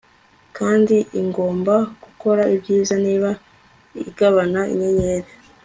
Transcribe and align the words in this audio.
Kandi 0.57 0.95
igomba 1.21 1.75
gukora 2.03 2.43
ibyiza 2.55 2.93
niba 3.05 3.29
igabana 4.07 4.61
inyenyeri 4.73 5.29